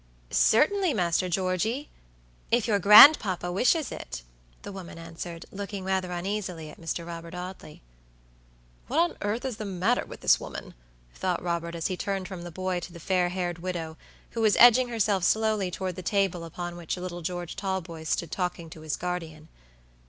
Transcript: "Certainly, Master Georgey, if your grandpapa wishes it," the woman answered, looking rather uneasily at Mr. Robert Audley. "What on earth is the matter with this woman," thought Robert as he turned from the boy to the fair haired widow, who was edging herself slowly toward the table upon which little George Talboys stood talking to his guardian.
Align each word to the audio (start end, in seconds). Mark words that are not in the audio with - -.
"Certainly, 0.31 0.95
Master 0.95 1.29
Georgey, 1.29 1.91
if 2.49 2.67
your 2.67 2.79
grandpapa 2.79 3.51
wishes 3.51 3.91
it," 3.91 4.23
the 4.63 4.71
woman 4.71 4.97
answered, 4.97 5.45
looking 5.51 5.83
rather 5.83 6.11
uneasily 6.11 6.71
at 6.71 6.81
Mr. 6.81 7.05
Robert 7.05 7.35
Audley. 7.35 7.83
"What 8.87 8.97
on 8.99 9.15
earth 9.21 9.45
is 9.45 9.57
the 9.57 9.65
matter 9.65 10.03
with 10.03 10.21
this 10.21 10.39
woman," 10.39 10.73
thought 11.13 11.43
Robert 11.43 11.75
as 11.75 11.85
he 11.85 11.97
turned 11.97 12.27
from 12.27 12.41
the 12.41 12.49
boy 12.49 12.79
to 12.79 12.91
the 12.91 12.99
fair 12.99 13.29
haired 13.29 13.59
widow, 13.59 13.95
who 14.31 14.41
was 14.41 14.57
edging 14.59 14.89
herself 14.89 15.23
slowly 15.23 15.69
toward 15.69 15.95
the 15.95 16.01
table 16.01 16.45
upon 16.45 16.77
which 16.77 16.97
little 16.97 17.21
George 17.21 17.55
Talboys 17.55 18.09
stood 18.09 18.31
talking 18.31 18.71
to 18.71 18.81
his 18.81 18.97
guardian. 18.97 19.49